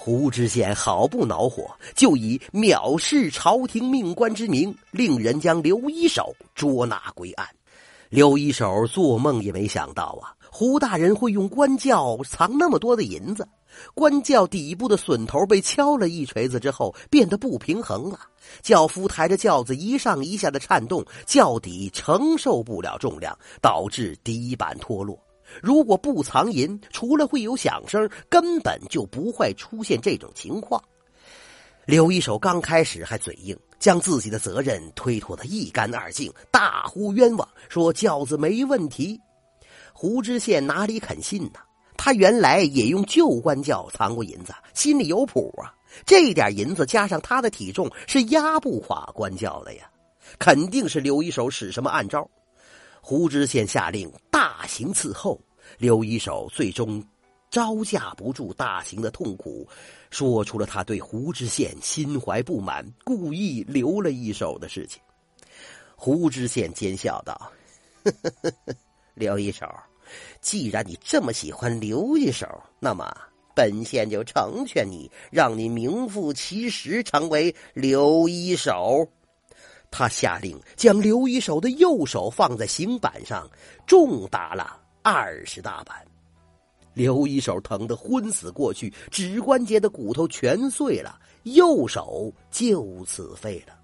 [0.00, 7.44] 胡知县好不恼火，就以藐视朝廷命官之名，令人将刘一手捉拿归案。
[8.08, 13.46] 刘一手做梦也没想到啊，胡大人会用官轿藏那么多的银子。
[13.92, 18.20] 官轿底部的榫头被敲了一锤子之后，变得不平衡了。
[18.62, 25.18] 轿夫抬着轿子一上一下的颤动，轿底承受不了重量，导致底板脱落。
[25.62, 30.82] 如果不藏银，除了会有响声，根本就不会出现这种情况。
[31.84, 39.18] 刘一手刚开始还嘴硬，将自己的责任推脱得一干二净，大呼冤枉，说轿子没问题。
[39.92, 41.60] 胡知县哪里肯信呢？
[41.96, 45.74] 他原来也用旧官轿藏过银子，心里有谱啊。
[46.06, 49.90] 这点银子加上他的体重，是压不垮官轿的呀。
[50.38, 52.28] 肯定是刘一手使什么暗招。
[53.00, 55.40] 胡知县下令大大刑伺候。
[55.76, 57.04] 刘一手最终
[57.48, 59.68] 招架不住大刑的痛苦，
[60.10, 65.00] 说出了他对胡知县心怀不满，故意留了一手的事情。
[65.94, 67.52] 胡知县奸笑道
[69.14, 69.64] ：“刘一手。”
[70.40, 72.48] 既然你这么喜欢刘一手，
[72.80, 73.14] 那么
[73.54, 79.06] 本县就成全你，让你名副其实成为刘一手。
[79.90, 83.48] 他下令将刘一手的右手放在刑板上，
[83.86, 85.96] 重打了二十大板。
[86.94, 93.74] 刘一手疼得昏死过去，指关节的骨头全碎了，右手就此废了。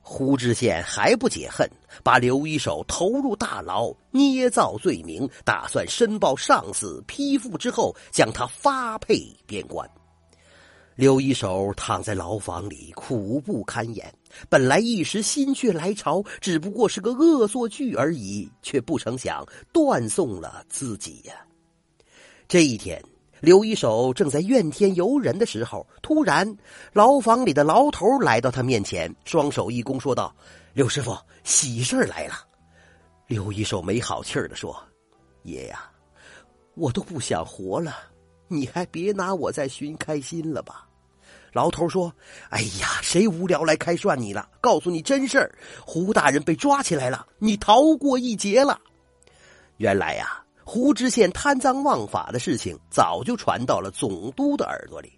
[0.00, 1.70] 胡知县还不解恨，
[2.02, 9.86] 把刘一手投入大牢，捏造罪名，打算申报上司批复之后，将他发配边关。
[10.94, 14.10] 刘一手躺在牢房里，苦不堪言。
[14.48, 21.34] 本来一时心血来潮，只不过是个恶作剧而已，却不成想断送了自己呀。
[22.46, 23.02] 这一天。
[23.40, 26.56] 刘一手正在怨天尤人的时候，突然，
[26.92, 30.34] 牢房里的牢头来到他面前，双手一躬，说道
[30.74, 32.34] ：“刘师傅，喜事来了。”
[33.28, 34.76] 刘一手没好气儿的说
[35.46, 35.88] ：“爷呀，
[36.74, 37.94] 我都不想活了，
[38.48, 40.87] 你还别拿我再寻开心了吧？”
[41.52, 42.12] 牢头说
[42.50, 44.48] ：“哎呀，谁无聊来开涮你了？
[44.60, 45.54] 告诉你真事儿，
[45.84, 48.80] 胡大人被抓起来了，你逃过一劫了。
[49.76, 55.10] 原来呀。”胡知县贪赃枉法的事情早就传到了总督的耳朵里，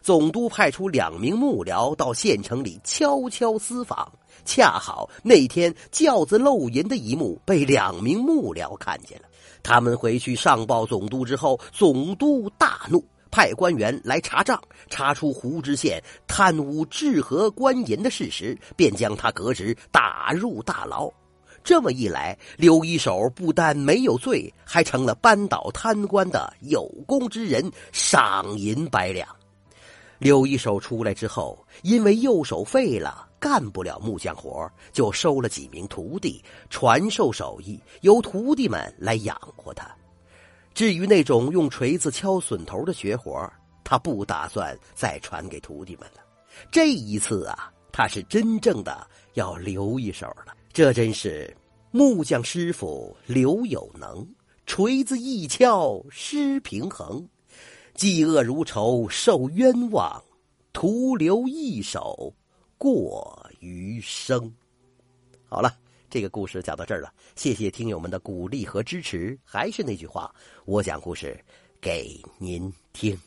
[0.00, 4.10] 总督派出两名幕僚到县城里悄悄私访，
[4.46, 9.28] 恰好那天轿子漏银的一幕被两名幕僚看见了。
[9.62, 21.10] 他们回去上报总督之后，总督大怒，派官员来查账，查出胡知县贪污治河官银的事实，便将他革职，打入大牢。
[21.64, 29.28] 这么一来，刘一手不但没有罪，还成了扳倒贪官的有功之人，赏银百两。
[30.20, 36.40] 刘一手出来之后，因为右手废了，干不了木匠活，就收了几名徒弟，
[36.70, 39.92] 传授手艺，由徒弟们来养活他。
[40.74, 43.48] 至于那种用锤子敲榫头的绝活，
[43.84, 46.20] 他不打算再传给徒弟们了。
[46.70, 50.52] 这一次啊，他是真正的要留一手了。
[50.72, 51.56] 这真是
[51.92, 54.26] 木匠师傅刘有能，
[54.66, 57.24] 锤子一敲失平衡，
[57.94, 60.20] 嫉恶如仇受冤枉，
[60.72, 62.34] 徒留一手
[62.76, 64.52] 过余生。
[65.48, 65.76] 好了，
[66.14, 69.36] 这个故事讲到这儿了，谢谢听友们的鼓励和支持。
[69.42, 70.32] 还是那句话，
[70.64, 71.36] 我讲故事
[71.80, 73.18] 给您听。